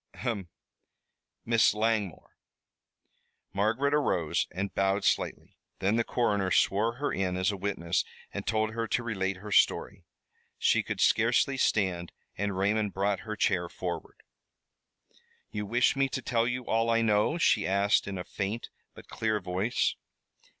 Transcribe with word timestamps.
ahem! 0.15 0.49
Miss 1.45 1.75
Langmore!" 1.75 2.35
Margaret 3.53 3.93
arose 3.93 4.47
and 4.49 4.73
bowed 4.73 5.03
slightly. 5.03 5.59
Then 5.77 5.95
the 5.95 6.03
coroner 6.03 6.49
swore 6.49 6.95
her 6.95 7.13
in 7.13 7.37
as 7.37 7.51
a 7.51 7.55
witness 7.55 8.03
and 8.33 8.47
told 8.47 8.71
her 8.73 8.87
to 8.87 9.03
relate 9.03 9.35
her 9.37 9.51
story. 9.51 10.03
She 10.57 10.81
could 10.81 11.01
scarcely 11.01 11.55
stand 11.55 12.11
and 12.35 12.57
Raymond 12.57 12.95
brought 12.95 13.19
her 13.29 13.35
chair 13.35 13.69
forward. 13.69 14.23
"You 15.51 15.67
wish 15.67 15.95
me 15.95 16.09
to 16.09 16.21
tell 16.23 16.47
all 16.61 16.89
I 16.89 17.03
know?" 17.03 17.37
she 17.37 17.67
asked, 17.67 18.07
in 18.07 18.17
a 18.17 18.23
faint 18.23 18.69
but 18.95 19.07
clear 19.07 19.39
voice. 19.39 19.93